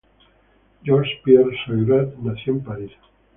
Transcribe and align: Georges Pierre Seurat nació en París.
Georges 0.87 1.11
Pierre 1.23 1.51
Seurat 1.67 2.11
nació 2.23 2.53
en 2.53 2.63
París. 2.63 2.91